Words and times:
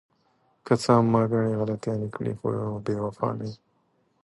که 0.65 0.73
څه 0.81 0.91
هم 0.97 1.05
ما 1.13 1.21
ګڼې 1.31 1.53
غلطیانې 1.59 2.09
کړې، 2.15 2.33
خو 2.39 2.47
بې 2.85 2.95
وفا 3.03 3.29
نه 3.37 3.45
یم. 3.49 3.59